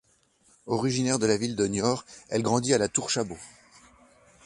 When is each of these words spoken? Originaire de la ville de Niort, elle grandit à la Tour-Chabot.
Originaire 0.65 1.19
de 1.19 1.27
la 1.27 1.37
ville 1.37 1.55
de 1.55 1.67
Niort, 1.67 2.05
elle 2.29 2.41
grandit 2.41 2.73
à 2.73 2.79
la 2.79 2.87
Tour-Chabot. 2.87 3.37